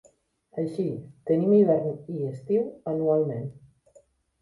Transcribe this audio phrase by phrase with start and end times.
[0.63, 0.85] Així,
[1.33, 2.67] tenim hivern i estiu
[2.97, 3.49] anualment.